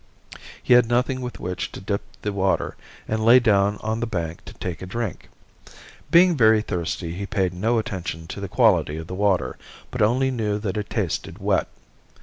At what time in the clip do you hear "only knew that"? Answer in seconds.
10.01-10.75